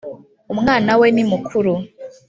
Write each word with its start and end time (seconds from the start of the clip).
umwana 0.53 0.91
we 0.99 1.07
ni 1.15 1.23
mukuru 1.31 1.73